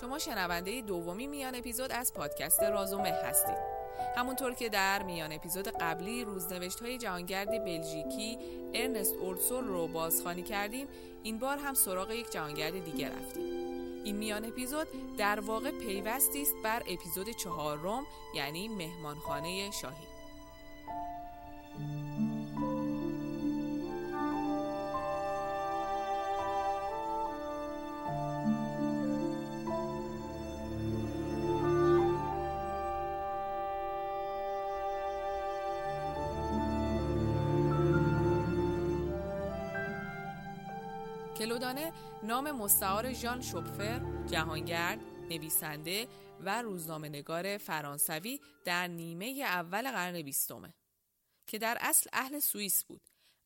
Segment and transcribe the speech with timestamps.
[0.00, 3.56] شما شنونده دومی میان اپیزود از پادکست رازومه هستید.
[4.16, 8.38] همونطور که در میان اپیزود قبلی روزنوشت های جهانگرد بلژیکی
[8.74, 10.88] ارنست اورسول رو بازخوانی کردیم
[11.22, 13.42] این بار هم سراغ یک جهانگرد دیگه رفتیم.
[14.04, 14.86] این میان اپیزود
[15.16, 20.05] در واقع پیوستی است بر اپیزود چهارم یعنی مهمانخانه شاهی
[42.66, 46.08] مستعار ژان شوپفر جهانگرد نویسنده
[46.40, 50.74] و روزنامه نگار فرانسوی در نیمه اول قرن بیستمه
[51.46, 53.02] که در اصل اهل سوئیس بود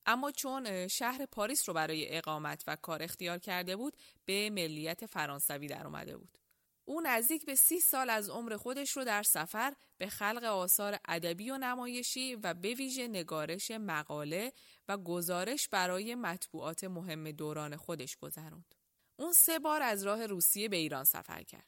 [0.06, 5.66] اما چون شهر پاریس رو برای اقامت و کار اختیار کرده بود به ملیت فرانسوی
[5.66, 6.38] در اومده بود
[6.84, 11.50] او نزدیک به سی سال از عمر خودش رو در سفر به خلق آثار ادبی
[11.50, 14.52] و نمایشی و به ویژه نگارش مقاله
[14.88, 18.79] و گزارش برای مطبوعات مهم دوران خودش گذروند.
[19.20, 21.66] اون سه بار از راه روسیه به ایران سفر کرد.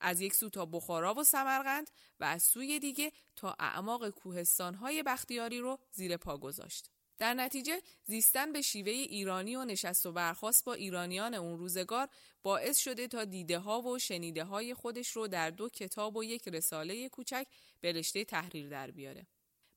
[0.00, 5.58] از یک سو تا بخارا و سمرقند و از سوی دیگه تا اعماق کوهستانهای بختیاری
[5.58, 6.90] رو زیر پا گذاشت.
[7.18, 12.08] در نتیجه زیستن به شیوه ایرانی و نشست و برخواست با ایرانیان اون روزگار
[12.42, 16.48] باعث شده تا دیده ها و شنیده های خودش رو در دو کتاب و یک
[16.48, 17.46] رساله کوچک
[17.80, 19.26] به رشته تحریر در بیاره.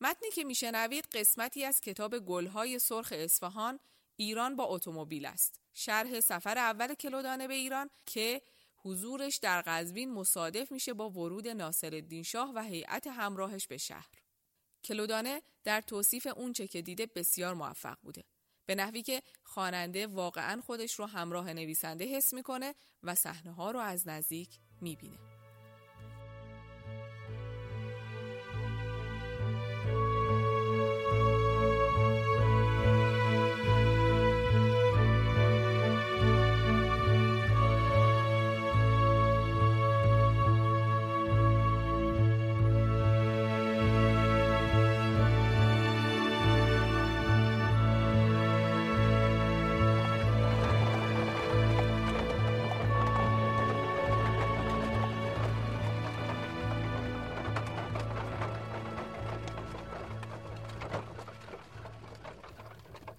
[0.02, 3.80] متنی که میشنوید قسمتی از کتاب گلهای سرخ اصفهان
[4.22, 5.60] ایران با اتومبیل است.
[5.74, 8.42] شرح سفر اول کلودانه به ایران که
[8.76, 14.10] حضورش در قزوین مصادف میشه با ورود ناصرالدین شاه و هیئت همراهش به شهر.
[14.84, 18.24] کلودانه در توصیف اونچه که دیده بسیار موفق بوده.
[18.66, 23.80] به نحوی که خواننده واقعا خودش رو همراه نویسنده حس می‌کنه و صحنه ها رو
[23.80, 25.31] از نزدیک می‌بینه.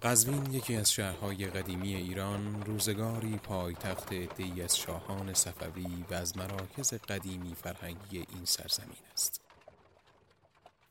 [0.03, 6.93] قزوین یکی از شهرهای قدیمی ایران روزگاری پایتخت دی از شاهان صفوی و از مراکز
[6.93, 9.41] قدیمی فرهنگی این سرزمین است.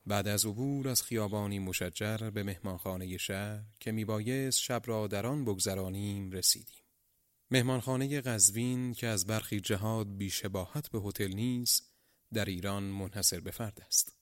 [0.06, 5.44] بعد از عبور از خیابانی مشجر به مهمانخانه شهر که میبایست شب را در آن
[5.44, 6.84] بگذرانیم رسیدیم.
[7.50, 11.92] مهمانخانه قزوین که از برخی جهاد بیشباهت به هتل نیست
[12.32, 14.21] در ایران منحصر به فرد است.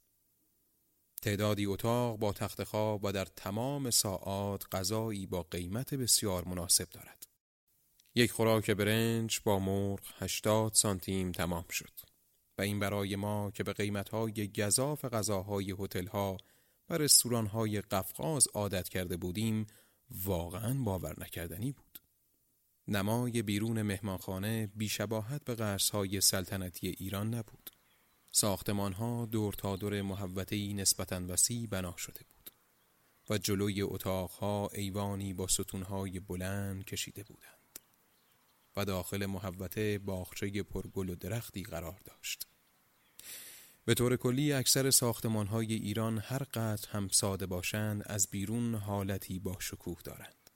[1.22, 7.26] تعدادی اتاق با تخت خواب و در تمام ساعات غذایی با قیمت بسیار مناسب دارد.
[8.14, 12.00] یک خوراک برنج با مرغ 80 سانتیم تمام شد
[12.58, 16.36] و این برای ما که به قیمتهای گذاف غذاهای هتل‌ها
[16.88, 19.66] و رستوران‌های قفقاز عادت کرده بودیم
[20.10, 21.98] واقعا باور نکردنی بود.
[22.88, 27.70] نمای بیرون مهمانخانه بیشباهت به قرصهای سلطنتی ایران نبود.
[28.32, 32.50] ساختمان ها دور تا دور محوطه‌ای نسبتاً وسیع بنا شده بود
[33.30, 37.78] و جلوی اتاقها ایوانی با ستونهای بلند کشیده بودند
[38.76, 42.46] و داخل محوطه باغچه پرگل و درختی قرار داشت.
[43.84, 49.38] به طور کلی اکثر ساختمان های ایران هر قدر هم ساده باشند از بیرون حالتی
[49.38, 50.50] با شکوه دارند.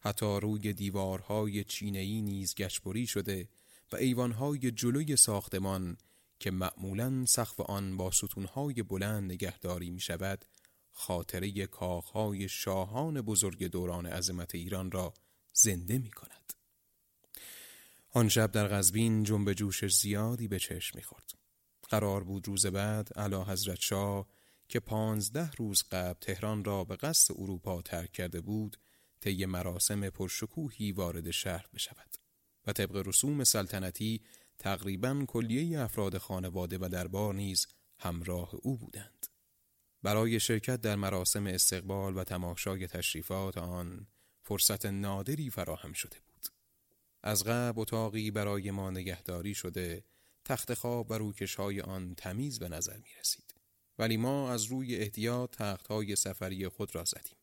[0.00, 3.48] حتی روی دیوارهای چینه‌ای نیز گچبری شده
[3.92, 5.96] و ایوانهای جلوی ساختمان
[6.38, 10.44] که معمولا سقف آن با ستونهای بلند نگهداری می شود
[10.92, 15.14] خاطره کاخهای شاهان بزرگ دوران عظمت ایران را
[15.52, 16.52] زنده می کند.
[18.10, 21.32] آن شب در غزبین جنب جوش زیادی به چشم می خورد.
[21.88, 24.26] قرار بود روز بعد علا حضرت شاه
[24.68, 28.76] که پانزده روز قبل تهران را به قصد اروپا ترک کرده بود
[29.20, 32.16] طی مراسم پرشکوهی وارد شهر بشود
[32.66, 34.22] و طبق رسوم سلطنتی
[34.58, 37.66] تقریبا کلیه افراد خانواده و دربار نیز
[37.98, 39.26] همراه او بودند.
[40.02, 44.06] برای شرکت در مراسم استقبال و تماشای تشریفات آن
[44.42, 46.46] فرصت نادری فراهم شده بود.
[47.22, 50.04] از قبل اتاقی برای ما نگهداری شده
[50.44, 53.54] تخت خواب و روکش های آن تمیز به نظر می رسید.
[53.98, 57.36] ولی ما از روی احتیاط تخت های سفری خود را زدیم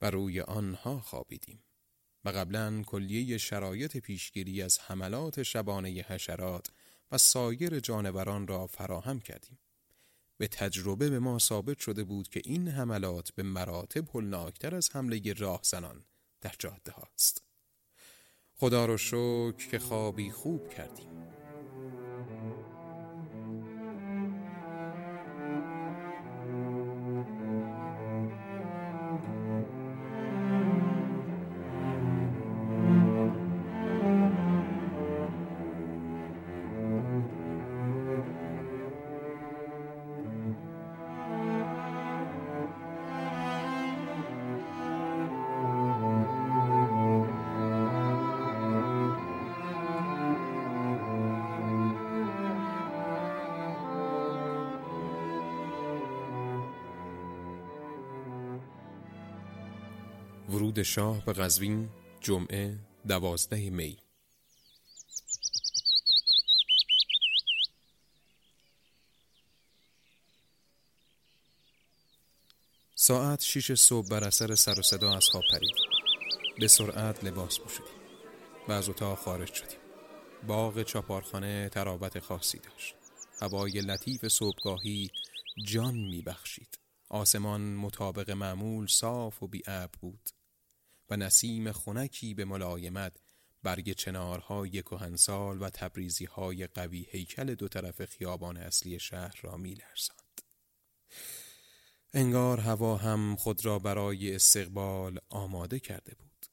[0.00, 1.62] و روی آنها خوابیدیم.
[2.32, 6.70] قبلا کلیه شرایط پیشگیری از حملات شبانه حشرات
[7.12, 9.58] و سایر جانوران را فراهم کردیم.
[10.38, 15.32] به تجربه به ما ثابت شده بود که این حملات به مراتب هلناکتر از حمله
[15.32, 16.04] راهزنان
[16.40, 17.42] در جاده هاست.
[18.54, 21.27] خدا رو شکر که خوابی خوب کردیم.
[60.68, 61.88] ورود شاه به قزوین
[62.20, 62.78] جمعه
[63.08, 63.98] دوازده می.
[72.94, 75.74] ساعت شیش صبح بر اثر سر و صدا از خواب پرید.
[76.60, 77.92] به سرعت لباس پوشیدیم
[78.68, 79.78] و از اتاق خارج شدیم.
[80.46, 82.94] باغ چاپارخانه ترابت خاصی داشت.
[83.40, 85.10] هوای لطیف صبحگاهی
[85.64, 86.78] جان میبخشید.
[87.08, 90.37] آسمان مطابق معمول صاف و بیعب بود.
[91.10, 93.16] و نسیم خونکی به ملایمت
[93.62, 99.74] برگ چنارهای کهنسال و تبریزی های قوی هیکل دو طرف خیابان اصلی شهر را می
[99.74, 100.40] لرزاند.
[102.12, 106.46] انگار هوا هم خود را برای استقبال آماده کرده بود.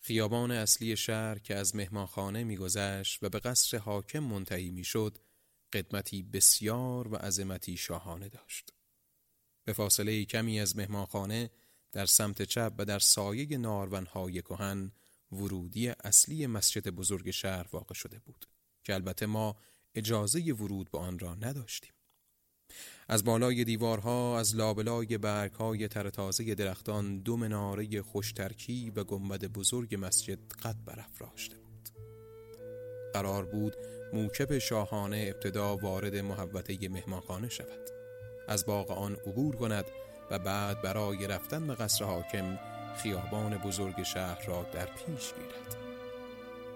[0.00, 5.18] خیابان اصلی شهر که از مهمانخانه میگذشت و به قصر حاکم منتهی می‌شد،
[5.72, 8.72] قدمتی بسیار و عظمتی شاهانه داشت.
[9.64, 11.50] به فاصله کمی از مهمانخانه
[11.94, 14.92] در سمت چپ و در سایه نارونهای کهن
[15.32, 18.46] ورودی اصلی مسجد بزرگ شهر واقع شده بود
[18.84, 19.56] که البته ما
[19.94, 21.92] اجازه ورود به آن را نداشتیم.
[23.08, 29.96] از بالای دیوارها از لابلای برگهای تر تازه درختان دو مناره خوشترکی و گنبد بزرگ
[30.00, 31.88] مسجد قد برافراشته بود.
[33.12, 33.74] قرار بود
[34.12, 37.90] موکب شاهانه ابتدا وارد محوطه مهمانخانه شود.
[38.48, 39.84] از باغ آن عبور کند
[40.30, 42.58] و بعد برای رفتن به قصر حاکم
[42.96, 45.76] خیابان بزرگ شهر را در پیش گیرد.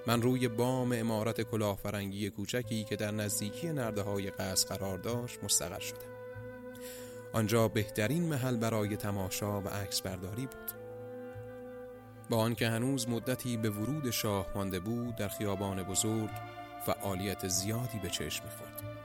[0.06, 5.81] من روی بام امارت کلاهفرنگی کوچکی که در نزدیکی نرده های قصر قرار داشت مستقر
[5.81, 5.99] شدم.
[7.33, 10.71] آنجا بهترین محل برای تماشا و عکس برداری بود.
[12.31, 16.31] با آنکه هنوز مدتی به ورود شاه مانده بود در خیابان بزرگ
[16.87, 18.98] فعالیت زیادی به چشم می‌خورد.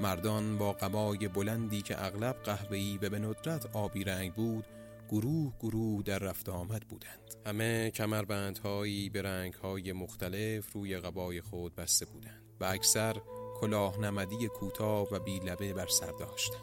[0.00, 4.66] مردان با قبای بلندی که اغلب قهوه‌ای و به ندرت آبی رنگ بود
[5.10, 7.34] گروه گروه در رفت آمد بودند.
[7.46, 13.16] همه کمربندهایی به رنگهای مختلف روی قبای خود بسته بودند و اکثر
[13.60, 16.60] کلاه نمدی کوتاه و بیلبه بر سر داشتند.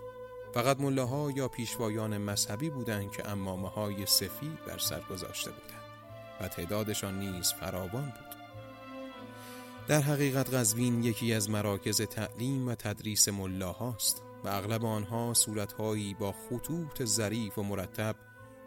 [0.54, 5.82] فقط ملاها یا پیشوایان مذهبی بودند که امامه های سفید بر سر گذاشته بودند
[6.42, 8.27] و تعدادشان نیز فراوان بود.
[9.88, 16.32] در حقیقت قزوین یکی از مراکز تعلیم و تدریس ملاهاست و اغلب آنها صورتهایی با
[16.32, 18.16] خطوط ظریف و مرتب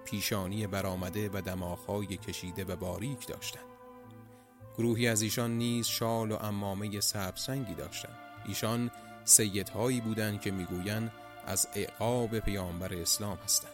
[0.04, 3.64] پیشانی برآمده و دماغهای کشیده و باریک داشتند.
[4.78, 8.18] گروهی از ایشان نیز شال و امامه سبزرنگی داشتند.
[8.46, 8.90] ایشان
[9.24, 11.12] سیدهایی بودند که می‌گویند
[11.46, 13.72] از اعقاب پیامبر اسلام هستند.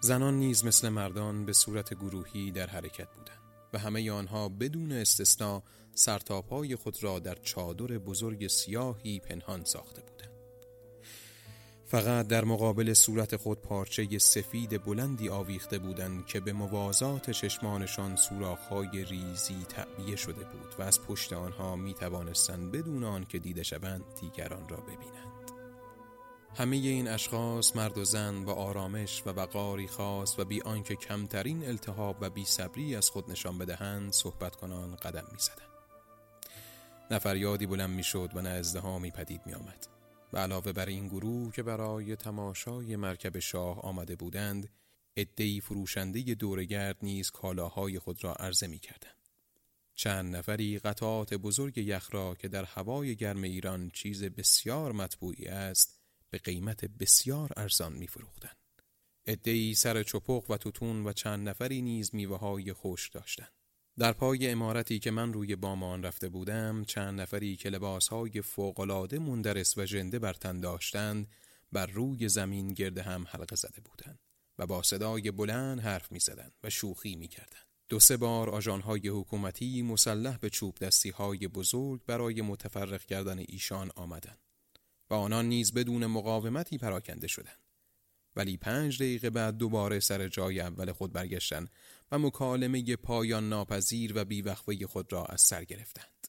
[0.00, 3.40] زنان نیز مثل مردان به صورت گروهی در حرکت بودند
[3.72, 5.62] و همه آنها بدون استثنا
[5.98, 10.16] سرتاپای خود را در چادر بزرگ سیاهی پنهان ساخته بودند.
[11.84, 19.04] فقط در مقابل صورت خود پارچه سفید بلندی آویخته بودند که به موازات چشمانشان سوراخ‌های
[19.04, 24.04] ریزی تعبیه شده بود و از پشت آنها می توانستند بدون آن که دیده شوند
[24.20, 25.50] دیگران را ببینند.
[26.56, 31.64] همه این اشخاص مرد و زن با آرامش و وقاری خاص و بی آنکه کمترین
[31.64, 35.65] التهاب و بی صبری از خود نشان بدهند صحبت کنان قدم می زدن.
[37.10, 39.86] نه فریادی بلند می شد و نه ازدهامی پدید می آمد.
[40.32, 44.68] و علاوه بر این گروه که برای تماشای مرکب شاه آمده بودند
[45.16, 49.28] ادهی فروشنده دورگرد نیز کالاهای خود را عرضه می کردند.
[49.94, 56.00] چند نفری قطعات بزرگ یخ را که در هوای گرم ایران چیز بسیار مطبوعی است
[56.30, 58.52] به قیمت بسیار ارزان می فروختن.
[59.76, 63.55] سر چپق و توتون و چند نفری نیز میوه های خوش داشتند.
[63.98, 69.78] در پای امارتی که من روی بامان رفته بودم چند نفری که لباسهای فوقالعاده مندرس
[69.78, 71.28] و ژنده بر تن داشتند
[71.72, 74.18] بر روی زمین گرد هم حلقه زده بودند
[74.58, 77.58] و با صدای بلند حرف می زدن و شوخی می کردن.
[77.88, 83.90] دو سه بار آژانهای حکومتی مسلح به چوب دستی های بزرگ برای متفرق کردن ایشان
[83.96, 84.38] آمدند
[85.10, 87.65] و آنان نیز بدون مقاومتی پراکنده شدند.
[88.36, 91.70] ولی پنج دقیقه بعد دوباره سر جای اول خود برگشتند
[92.12, 96.28] و مکالمه پایان ناپذیر و بیوقفه خود را از سر گرفتند.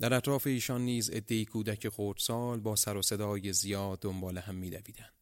[0.00, 5.12] در اطراف ایشان نیز ادهی کودک خردسال با سر و صدای زیاد دنبال هم میدویدند.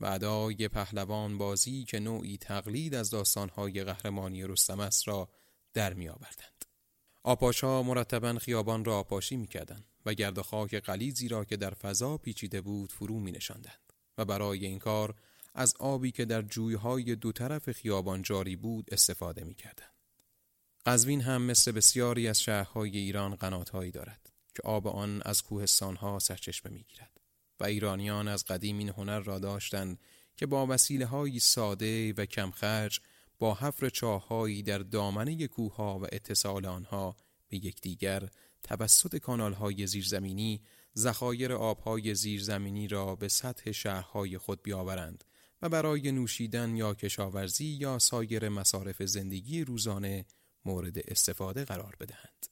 [0.00, 5.28] و ادای پهلوان بازی که نوعی تقلید از داستانهای قهرمانی رستم است را
[5.74, 6.64] در می آوردند.
[7.22, 12.16] آپاشا مرتبا خیابان را آپاشی می کردن و گرد خاک قلیزی را که در فضا
[12.16, 15.14] پیچیده بود فرو می نشاندند و برای این کار
[15.54, 19.86] از آبی که در جویهای دو طرف خیابان جاری بود استفاده می کردن.
[20.86, 26.72] قزوین هم مثل بسیاری از شهرهای ایران قناتهایی دارد که آب آن از کوهستانها سرچشمه
[26.72, 27.20] می گیرد
[27.60, 29.98] و ایرانیان از قدیم این هنر را داشتند
[30.36, 33.00] که با وسیله های ساده و کمخرج
[33.38, 37.16] با حفر چاههایی در دامنه کوهها و اتصال آنها
[37.48, 38.28] به یکدیگر
[38.62, 40.62] توسط کانالهای زیرزمینی
[40.96, 45.24] ذخایر آبهای زیرزمینی را به سطح شهرهای خود بیاورند
[45.62, 50.26] و برای نوشیدن یا کشاورزی یا سایر مصارف زندگی روزانه
[50.64, 52.46] مورد استفاده قرار بدهند.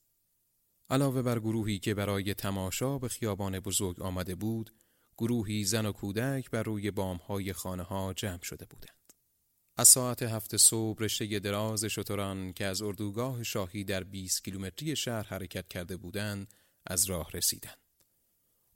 [0.90, 4.75] علاوه بر گروهی که برای تماشا به خیابان بزرگ آمده بود،
[5.18, 9.12] گروهی زن و کودک بر روی بامهای خانه ها جمع شده بودند.
[9.76, 15.23] از ساعت هفت صبح رشته دراز شتران که از اردوگاه شاهی در 20 کیلومتری شهر
[15.23, 16.54] حرکت کرده بودند
[16.87, 17.88] از راه رسیدند.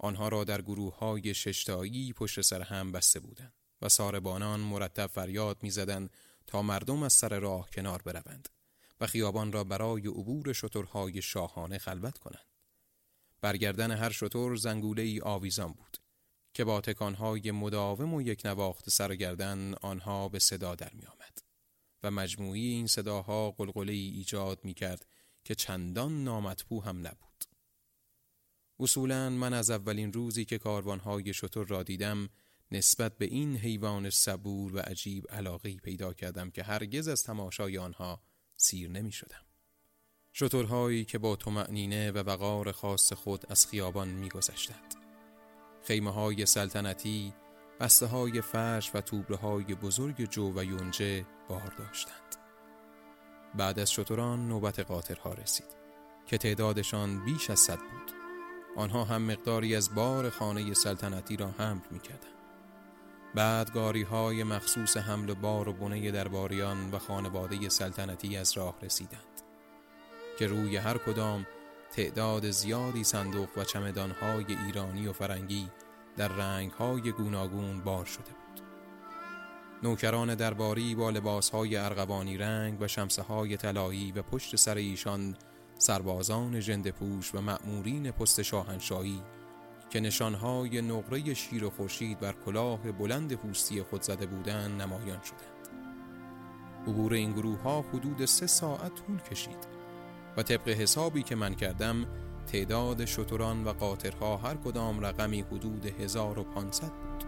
[0.02, 5.62] آنها را در گروه های ششتایی پشت سر هم بسته بودند و ساربانان مرتب فریاد
[5.62, 6.10] می‌زدند
[6.46, 8.48] تا مردم از سر راه کنار بروند
[9.00, 12.46] و خیابان را برای عبور شترهای شاهانه خلوت کنند.
[13.40, 15.96] برگردن هر شتر زنگوله ای آویزان بود
[16.54, 21.38] که با تکانهای مداوم و یک نواخت سرگردن آنها به صدا در می آمد
[22.02, 25.06] و مجموعی این صداها قلقله ای ایجاد می کرد
[25.44, 27.31] که چندان نامطبوع هم نبود.
[28.82, 32.28] اصولا من از اولین روزی که کاروانهای شتر را دیدم
[32.72, 38.22] نسبت به این حیوان صبور و عجیب علاقه پیدا کردم که هرگز از تماشای آنها
[38.56, 39.42] سیر نمی شدم.
[40.34, 44.94] شترهایی که با تمعنینه و وقار خاص خود از خیابان می گذشتند.
[45.82, 47.34] خیمه های سلطنتی
[47.80, 52.36] بسته های فرش و توبره های بزرگ جو و یونجه بار داشتند
[53.54, 55.76] بعد از شتران نوبت قاطرها رسید
[56.26, 58.01] که تعدادشان بیش از صد بود
[58.76, 62.32] آنها هم مقداری از بار خانه سلطنتی را حمل می کردن.
[63.34, 69.42] بعد گاری های مخصوص حمل بار و بنه درباریان و خانواده سلطنتی از راه رسیدند
[70.38, 71.46] که روی هر کدام
[71.92, 75.68] تعداد زیادی صندوق و چمدانهای ایرانی و فرنگی
[76.16, 78.62] در رنگهای گوناگون بار شده بود
[79.82, 85.36] نوکران درباری با لباسهای ارغوانی رنگ و شمسه های طلایی و پشت سر ایشان
[85.82, 89.22] سربازان جندپوش و مأمورین پست شاهنشاهی
[89.90, 95.68] که نشانهای نقره شیر و خورشید بر کلاه بلند پوستی خود زده بودند نمایان شدند.
[96.86, 99.66] عبور این گروه ها حدود سه ساعت طول کشید
[100.36, 102.06] و طبق حسابی که من کردم
[102.46, 107.24] تعداد شتران و قاطرها هر کدام رقمی حدود 1500 بود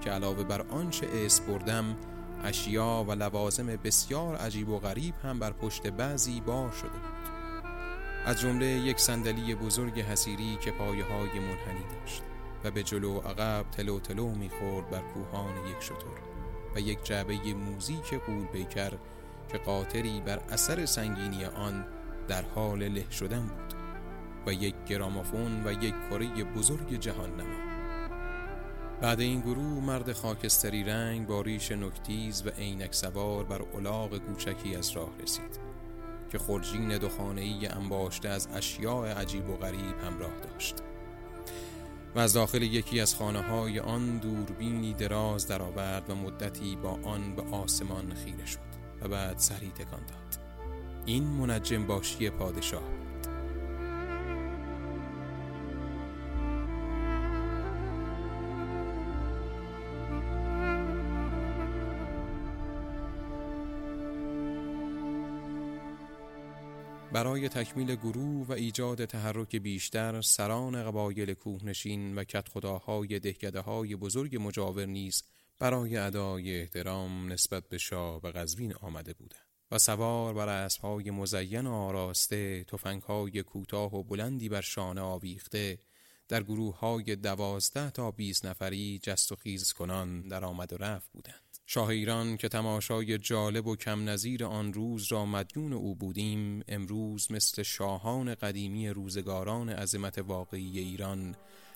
[0.00, 1.96] که علاوه بر آنچه اس بردم
[2.44, 7.37] اشیا و لوازم بسیار عجیب و غریب هم بر پشت بعضی بار شده بود.
[8.28, 12.22] از جمله یک صندلی بزرگ حسیری که پایه های منحنی داشت
[12.64, 15.94] و به جلو عقب تلو تلو می‌خورد بر کوهان یک شتر
[16.74, 18.92] و یک جعبه موزیک قول بیکر
[19.52, 21.84] که قاطری بر اثر سنگینی آن
[22.28, 23.74] در حال له شدن بود
[24.46, 27.68] و یک گرامافون و یک کره بزرگ جهان نما
[29.00, 34.76] بعد این گروه مرد خاکستری رنگ با ریش نکتیز و عینک سوار بر الاغ کوچکی
[34.76, 35.67] از راه رسید.
[36.32, 36.92] که خرجین
[37.36, 40.74] ای انباشته از اشیاء عجیب و غریب همراه داشت.
[42.14, 47.34] و از داخل یکی از خانه های آن دوربینی دراز درآورد و مدتی با آن
[47.36, 48.58] به آسمان خیره شد
[49.02, 50.38] و بعد سری تکان داد.
[51.06, 53.07] این منجم باشی پادشاه
[67.12, 74.36] برای تکمیل گروه و ایجاد تحرک بیشتر سران قبایل کوهنشین و کتخداهای دهکده های بزرگ
[74.40, 75.22] مجاور نیز
[75.58, 79.48] برای ادای احترام نسبت به شاه و قزوین آمده بودند.
[79.70, 85.78] و سوار بر اسبهای مزین آراسته تفنگهای کوتاه و بلندی بر شانه آویخته
[86.28, 91.12] در گروه های دوازده تا بیست نفری جست و خیز کنان در آمد و رفت
[91.12, 96.62] بودند شاه ایران که تماشای جالب و کم نظیر آن روز را مدیون او بودیم
[96.68, 101.34] امروز مثل شاهان قدیمی روزگاران عظمت واقعی ایران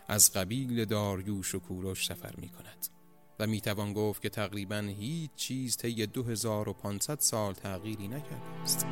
[0.09, 2.87] از قبیل داریوش و کوروش سفر می کند
[3.41, 8.87] و می توان گفت که تقریبا هیچ چیز طی 2500 سال تغییری نکرده است.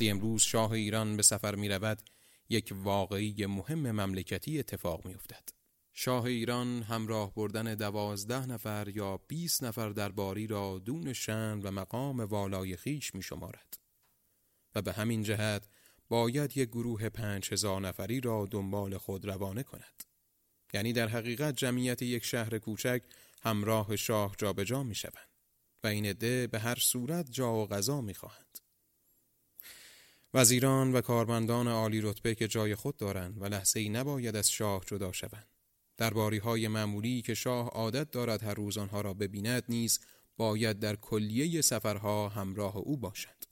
[0.00, 2.02] وقتی امروز شاه ایران به سفر می رود
[2.48, 5.48] یک واقعی مهم مملکتی اتفاق می افتد.
[5.92, 12.20] شاه ایران همراه بردن دوازده نفر یا 20 نفر درباری را دون شن و مقام
[12.20, 13.78] والای خیش می شمارد.
[14.74, 15.68] و به همین جهت
[16.08, 20.04] باید یک گروه پنج هزار نفری را دنبال خود روانه کند.
[20.72, 23.02] یعنی در حقیقت جمعیت یک شهر کوچک
[23.42, 25.28] همراه شاه جابجا می شوند
[25.84, 28.69] و این عده به هر صورت جا و غذا می خواهند.
[30.34, 34.84] وزیران و کارمندان عالی رتبه که جای خود دارند و لحظه ای نباید از شاه
[34.86, 35.48] جدا شوند.
[36.14, 40.00] باری های معمولی که شاه عادت دارد هر روز آنها را ببیند نیز
[40.36, 43.44] باید در کلیه سفرها همراه او باشد.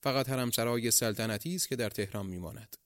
[0.00, 2.76] فقط حرمسرای سلطنتی است که در تهران میماند.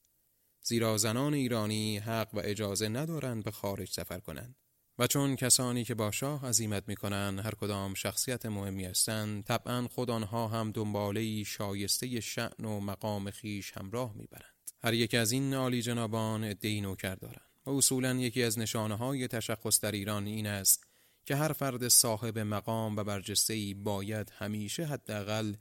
[0.61, 4.55] زیرا زنان ایرانی حق و اجازه ندارند به خارج سفر کنند.
[4.99, 10.09] و چون کسانی که با شاه عظیمت می‌کنند هر کدام شخصیت مهمی هستند طبعا خود
[10.09, 14.71] آنها هم دنباله شایسته شعن و مقام خیش همراه می‌برند.
[14.83, 19.27] هر یک از این عالی جنابان ادعی نوکر دارند و اصولا یکی از نشانه های
[19.27, 20.87] تشخص در ایران این است
[21.25, 25.53] که هر فرد صاحب مقام و برجسته ای باید همیشه حداقل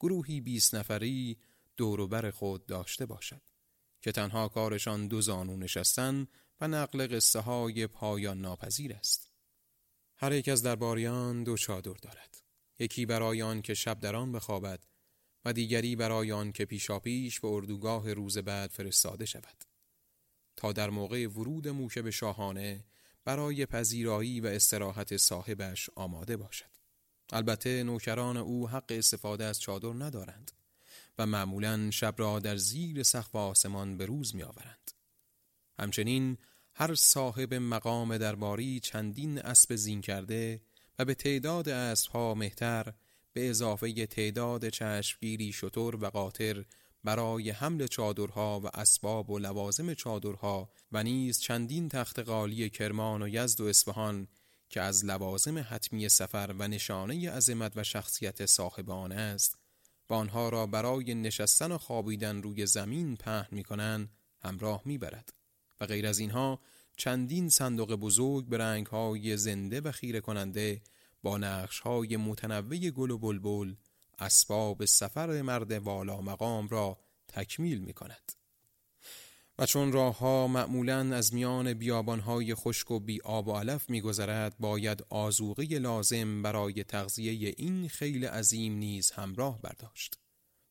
[0.00, 1.38] گروهی 20 نفری
[1.76, 3.40] دوروبر خود داشته باشد
[4.02, 6.26] که تنها کارشان دو زانو نشستن
[6.66, 9.30] نقل قصه های پایان ناپذیر است.
[10.16, 12.42] هر یک از درباریان دو چادر دارد.
[12.78, 14.84] یکی برای آن که شب در آن بخوابد
[15.44, 19.64] و دیگری برای آن که پیشاپیش به اردوگاه روز بعد فرستاده شود.
[20.56, 22.84] تا در موقع ورود موشه به شاهانه
[23.24, 26.74] برای پذیرایی و استراحت صاحبش آماده باشد.
[27.32, 30.52] البته نوکران او حق استفاده از چادر ندارند
[31.18, 34.90] و معمولا شب را در زیر سقف آسمان به روز می آورند.
[35.78, 36.38] همچنین
[36.76, 40.60] هر صاحب مقام درباری چندین اسب زین کرده
[40.98, 42.92] و به تعداد اسبها مهتر
[43.32, 46.64] به اضافه تعداد چشمگیری شطور و قاطر
[47.04, 53.28] برای حمل چادرها و اسباب و لوازم چادرها و نیز چندین تخت قالی کرمان و
[53.28, 54.28] یزد و اصفهان
[54.68, 59.58] که از لوازم حتمی سفر و نشانه عظمت و شخصیت صاحب آن است
[60.10, 64.10] و آنها را برای نشستن و خوابیدن روی زمین پهن می کنند
[64.40, 65.43] همراه می برد.
[65.86, 66.60] غیر از اینها
[66.96, 70.82] چندین صندوق بزرگ به رنگهای زنده و خیره کننده
[71.22, 73.74] با نقشهای متنوع گل و بلبل
[74.18, 78.32] اسباب سفر مرد والا مقام را تکمیل می کند.
[79.58, 84.58] و چون راه ها معمولا از میان بیابانهای خشک و بی آب و علف میگذرد
[84.58, 90.18] باید آزوقه لازم برای تغذیه این خیل عظیم نیز همراه برداشت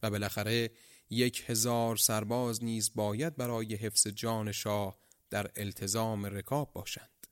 [0.04, 0.72] و بالاخره
[1.10, 5.00] یک هزار سرباز نیز باید برای حفظ جان شاه
[5.34, 7.28] در التزام رکاب باشند.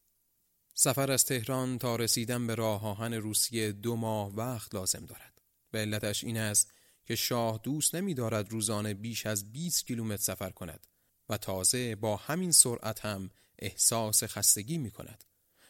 [0.74, 5.42] سفر از تهران تا رسیدن به راه آهن روسیه دو ماه وقت لازم دارد.
[5.72, 6.72] به علتش این است
[7.06, 10.88] که شاه دوست نمی دارد روزانه بیش از 20 کیلومتر سفر کند
[11.30, 15.24] و تازه با همین سرعت هم احساس خستگی می کند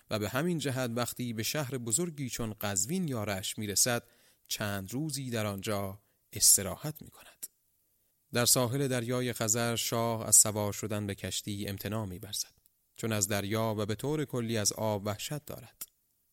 [0.09, 4.03] و به همین جهت وقتی به شهر بزرگی چون قزوین یا رشت می رسد
[4.47, 6.01] چند روزی در آنجا
[6.33, 7.45] استراحت می کند.
[8.33, 12.53] در ساحل دریای خزر شاه از سوار شدن به کشتی امتناع می‌ورزد
[12.95, 15.81] چون از دریا و به طور کلی از آب وحشت دارد.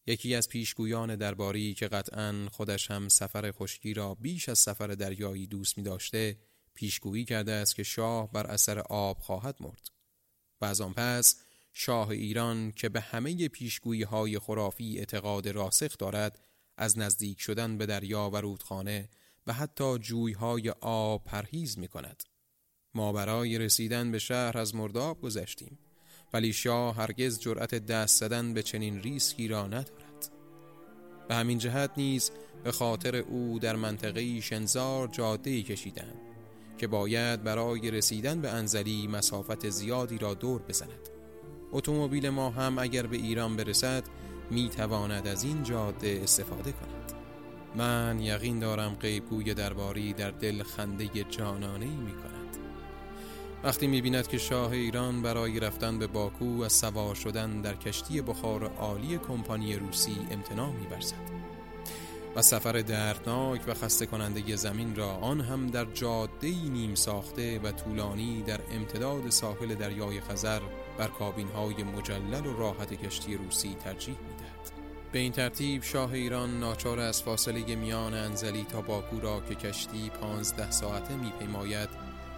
[0.07, 5.47] یکی از پیشگویان درباری که قطعا خودش هم سفر خشکی را بیش از سفر دریایی
[5.47, 6.39] دوست می داشته
[6.75, 9.89] پیشگویی کرده است که شاه بر اثر آب خواهد مرد.
[10.61, 11.37] و از آن پس
[11.73, 16.45] شاه ایران که به همه پیشگویی های خرافی اعتقاد راسخ دارد
[16.77, 19.09] از نزدیک شدن به دریا و رودخانه
[19.49, 22.23] و حتی جویهای آب پرهیز می کند.
[22.95, 25.79] ما برای رسیدن به شهر از مرداب گذشتیم
[26.33, 30.31] ولی شاه هرگز جرأت دست زدن به چنین ریسکی را ندارد.
[31.29, 32.31] به همین جهت نیز
[32.65, 36.21] به خاطر او در منطقه شنزار جاده کشیدند
[36.79, 41.09] که باید برای رسیدن به انزلی مسافت زیادی را دور بزند
[41.73, 44.05] اتومبیل ما هم اگر به ایران برسد
[44.51, 47.18] می تواند از این جاده استفاده کند
[47.79, 52.57] من یقین دارم قیبگوی درباری در دل خنده جانانه ای می کند
[53.65, 58.23] وقتی می بیند که شاه ایران برای رفتن به باکو از سوار شدن در کشتی
[58.23, 61.15] بخار عالی کمپانی روسی امتناع می برزد
[62.37, 67.73] و سفر دردناک و خسته کننده زمین را آن هم در جاده نیم ساخته و
[67.73, 70.61] طولانی در امتداد ساحل دریای خزر
[70.99, 74.38] بر کابین های مجلل و راحت کشتی روسی ترجیح می‌دهد.
[75.13, 80.11] به این ترتیب شاه ایران ناچار از فاصله میان انزلی تا باکو را که کشتی
[80.11, 81.89] پانزده ساعته میپیماید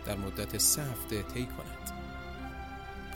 [0.07, 2.01] در مدت سه هفته طی کند.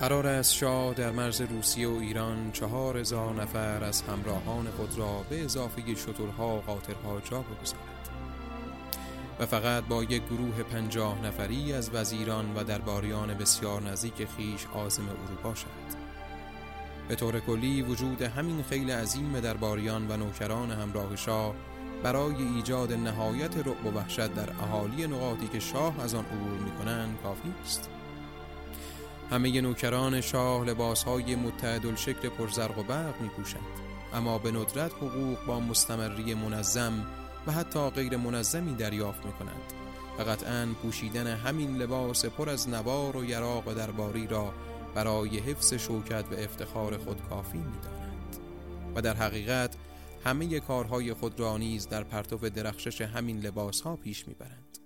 [0.01, 5.25] قرار است شاه در مرز روسیه و ایران چهار هزار نفر از همراهان خود را
[5.31, 8.09] به اضافه شترها و قاطرها جا بگذارد
[9.41, 15.09] و فقط با یک گروه پنجاه نفری از وزیران و درباریان بسیار نزدیک خیش آزم
[15.09, 16.04] اروپا شد
[17.09, 21.55] به طور کلی وجود همین خیل عظیم درباریان و نوکران همراه شاه
[22.03, 27.19] برای ایجاد نهایت رعب و وحشت در اهالی نقاطی که شاه از آن عبور می‌کنند
[27.23, 27.91] کافی است
[29.31, 33.63] همه نوکران شاه لباسهای متعدل شکل پرزرق و برق می پوشند
[34.15, 37.07] اما به ندرت حقوق با مستمری منظم
[37.47, 39.73] و حتی غیر منظمی دریافت می کنند
[40.19, 44.53] و قطعا پوشیدن همین لباس پر از نوار و یراق درباری را
[44.95, 48.37] برای حفظ شوکت و افتخار خود کافی می دانند.
[48.95, 49.77] و در حقیقت
[50.25, 54.79] همه کارهای خود را نیز در پرتو درخشش همین لباس ها پیش می‌برند.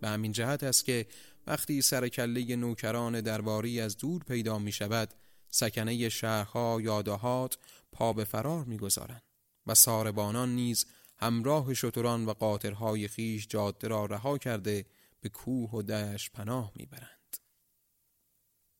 [0.00, 1.06] به همین جهت است که
[1.46, 5.14] وقتی سرکله نوکران درباری از دور پیدا می شود
[5.50, 7.58] سکنه شهرها یا دهات
[7.92, 9.22] پا به فرار می‌گذارند
[9.66, 10.86] و ساربانان نیز
[11.18, 14.86] همراه شتران و قاطرهای خیش جاده را رها کرده
[15.20, 17.19] به کوه و دشت پناه می‌برند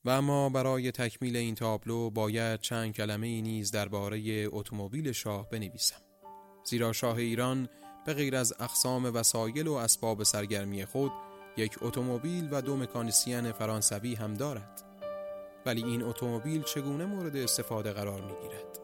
[0.05, 6.01] و اما برای تکمیل این تابلو باید چند کلمه ای نیز درباره اتومبیل شاه بنویسم
[6.65, 7.69] زیرا شاه ایران
[8.07, 11.13] به غیر از اقسام وسایل و اسباب سرگرمی خود
[11.57, 14.83] یک اتومبیل و دو مکانیسین فرانسوی هم دارد
[15.67, 18.81] ولی این اتومبیل چگونه مورد استفاده قرار می گیرد؟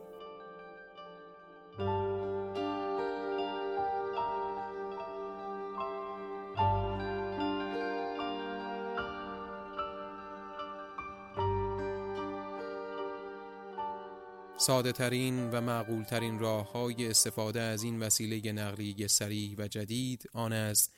[14.66, 20.30] ساده ترین و معقول ترین راه های استفاده از این وسیله نقلیه سریع و جدید
[20.32, 20.94] آن است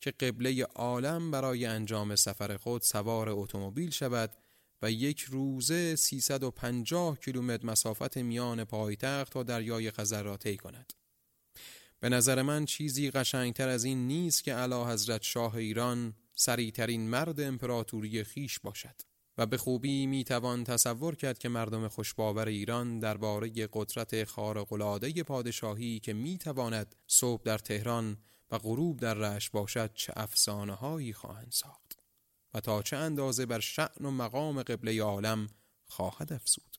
[0.00, 4.30] که قبله عالم برای انجام سفر خود سوار اتومبیل شود
[4.82, 10.92] و یک روزه 350 کیلومتر مسافت میان پایتخت تا دریای خزر را طی کند.
[12.00, 17.40] به نظر من چیزی قشنگتر از این نیست که علا حضرت شاه ایران سریعترین مرد
[17.40, 19.09] امپراتوری خیش باشد
[19.40, 26.00] و به خوبی می توان تصور کرد که مردم خوشباور ایران درباره قدرت خارق‌العاده پادشاهی
[26.00, 28.16] که می تواند صبح در تهران
[28.50, 31.98] و غروب در رش باشد چه افسانه هایی خواهند ساخت
[32.54, 35.48] و تا چه اندازه بر شعن و مقام قبله عالم
[35.86, 36.76] خواهد افزود.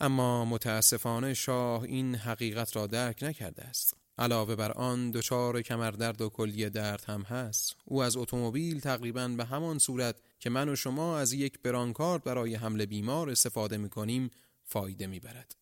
[0.00, 3.96] اما متاسفانه شاه این حقیقت را درک نکرده است.
[4.18, 7.76] علاوه بر آن دچار کمردرد و کلیه درد هم هست.
[7.84, 12.54] او از اتومبیل تقریبا به همان صورت که من و شما از یک برانکارد برای
[12.54, 14.30] حمل بیمار استفاده می کنیم
[14.64, 15.56] فایده می برد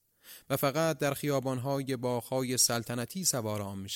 [0.50, 3.88] و فقط در خیابانهای باغهای سلطنتی سوار آن می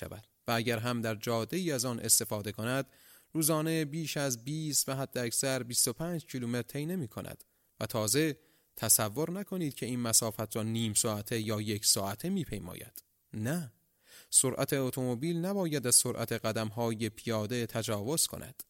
[0.49, 2.87] و اگر هم در جاده ای از آن استفاده کند
[3.33, 7.44] روزانه بیش از 20 و حتی اکثر 25 کیلومتر طی نمی کند
[7.81, 8.38] و تازه
[8.77, 13.05] تصور نکنید که این مسافت را نیم ساعته یا یک ساعته می پیماید.
[13.33, 13.72] نه.
[14.31, 18.62] سرعت اتومبیل نباید از سرعت قدم های پیاده تجاوز کند.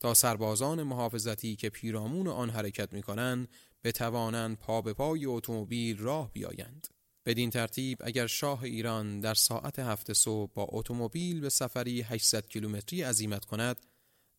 [0.00, 3.48] تا سربازان محافظتی که پیرامون آن حرکت می کنند
[3.84, 6.86] بتوانند پا به پای اتومبیل راه بیایند.
[7.26, 13.02] بدین ترتیب اگر شاه ایران در ساعت هفت صبح با اتومبیل به سفری 800 کیلومتری
[13.02, 13.76] عزیمت کند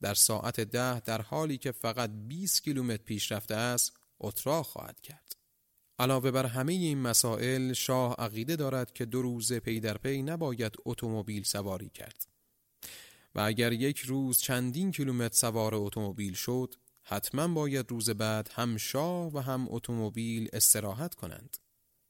[0.01, 5.33] در ساعت ده در حالی که فقط 20 کیلومتر پیش رفته است اتراق خواهد کرد.
[5.99, 10.75] علاوه بر همه این مسائل شاه عقیده دارد که دو روز پی در پی نباید
[10.85, 12.34] اتومبیل سواری کرد.
[13.35, 19.33] و اگر یک روز چندین کیلومتر سوار اتومبیل شد حتما باید روز بعد هم شاه
[19.33, 21.57] و هم اتومبیل استراحت کنند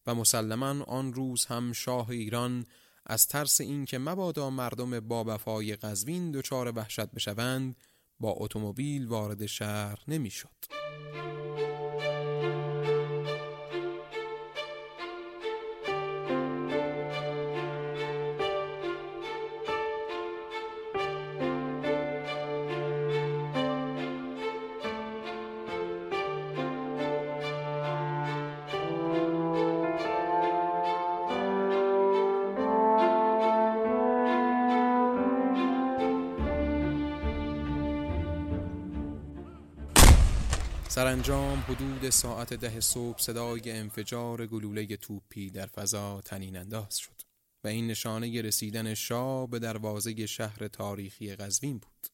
[0.07, 2.65] و مسلما آن روز هم شاه ایران
[3.05, 7.75] از ترس اینکه مبادا مردم با وفای قزوین دچار وحشت بشوند
[8.19, 10.49] با اتومبیل وارد شهر نمی‌شد.
[41.67, 47.21] حدود ساعت ده صبح صدای انفجار گلوله توپی در فضا تنین انداز شد
[47.63, 52.07] و این نشانه رسیدن شاه به دروازه شهر تاریخی قزوین بود.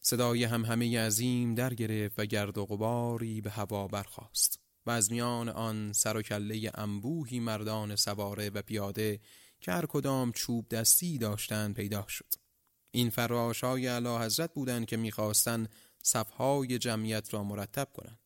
[0.00, 5.48] صدای همهمه عظیم در گرفت و گرد و غباری به هوا برخاست و از میان
[5.48, 9.20] آن سر و کله انبوهی مردان سواره و پیاده
[9.60, 12.34] که هر کدام چوب دستی داشتند پیدا شد.
[12.90, 15.68] این فراش های علا حضرت بودند که می‌خواستند
[16.02, 18.23] صفهای جمعیت را مرتب کنند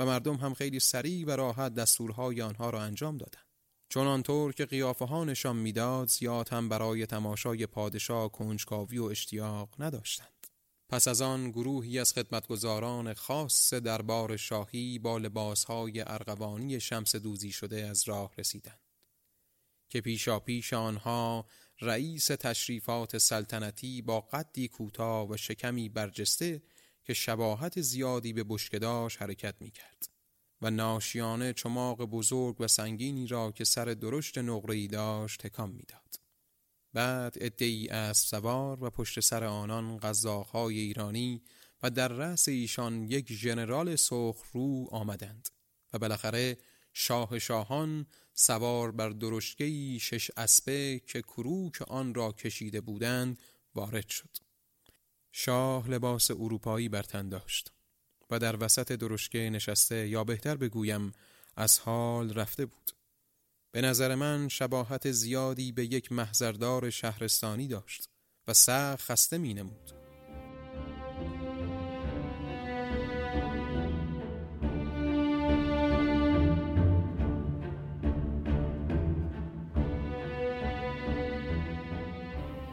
[0.00, 3.44] و مردم هم خیلی سریع و راحت دستورهای آنها را انجام دادند.
[3.88, 9.68] چون آنطور که قیافه ها نشان می‌داد زیاد هم برای تماشای پادشاه کنجکاوی و اشتیاق
[9.78, 10.46] نداشتند.
[10.88, 17.86] پس از آن گروهی از خدمتگزاران خاص دربار شاهی با لباسهای ارغوانی شمس دوزی شده
[17.86, 18.80] از راه رسیدند
[19.88, 21.46] که پیشا پیش آنها
[21.80, 26.62] رئیس تشریفات سلطنتی با قدی کوتاه و شکمی برجسته
[27.10, 30.08] که شباهت زیادی به بشکداش حرکت می کرد
[30.62, 36.14] و ناشیانه چماق بزرگ و سنگینی را که سر درشت نقره‌ای داشت تکان می‌داد.
[36.92, 41.42] بعد ادهی از سوار و پشت سر آنان غذاهای ایرانی
[41.82, 45.48] و در رأس ایشان یک ژنرال سرخ رو آمدند
[45.92, 46.58] و بالاخره
[46.92, 53.38] شاه شاهان سوار بر درشگهی شش اسبه که کروک آن را کشیده بودند
[53.74, 54.49] وارد شد
[55.32, 57.72] شاه لباس اروپایی بر تن داشت
[58.30, 61.12] و در وسط درشگه نشسته یا بهتر بگویم
[61.56, 62.90] از حال رفته بود
[63.72, 68.08] به نظر من شباهت زیادی به یک محضردار شهرستانی داشت
[68.48, 69.92] و سخت خسته می نمود.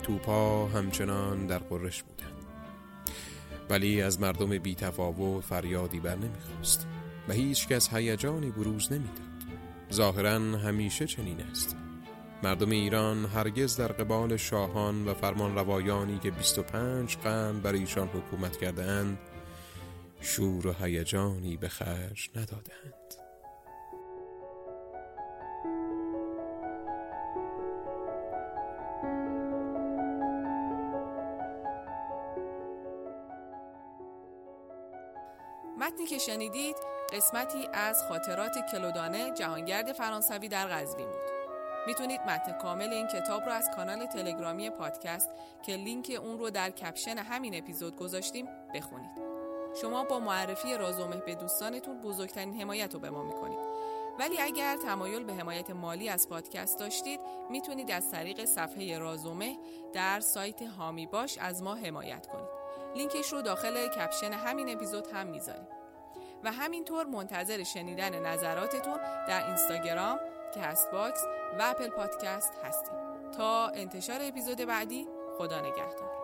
[0.04, 2.37] توپا همچنان در قرش بودند
[3.70, 6.88] ولی از مردم بی تفاوت فریادی بر نمی‌خواست
[7.28, 9.28] و هیچ کس هیجانی بروز نمی‌داد.
[9.94, 11.76] ظاهرا همیشه چنین است.
[12.44, 18.58] مردم ایران هرگز در قبال شاهان و فرمان روایانی که 25 قرن بر ایشان حکومت
[18.58, 19.18] کردند
[20.22, 23.27] شور و هیجانی به خرج ندادند
[36.38, 36.76] شنیدید
[37.14, 41.32] قسمتی از خاطرات کلودانه جهانگرد فرانسوی در قزوین بود.
[41.88, 45.30] می‌تونید متن کامل این کتاب رو از کانال تلگرامی پادکست
[45.66, 49.10] که لینک اون رو در کپشن همین اپیزود گذاشتیم بخونید.
[49.82, 53.60] شما با معرفی رازومه به دوستانتون بزرگترین حمایت رو به ما می‌کنید.
[54.20, 57.20] ولی اگر تمایل به حمایت مالی از پادکست داشتید
[57.50, 59.58] می‌تونید از طریق صفحه رازومه
[59.94, 62.50] در سایت هامی باش از ما حمایت کنید.
[62.96, 65.68] لینکش رو داخل caption همین اپیزود هم می‌ذاریم.
[66.44, 68.98] و همینطور منتظر شنیدن نظراتتون
[69.28, 70.20] در اینستاگرام
[70.54, 71.24] Castbox
[71.60, 72.98] و Apple Podcast هستیم.
[73.38, 76.17] تا انتشار اپیزود بعدی خدا نگهدار.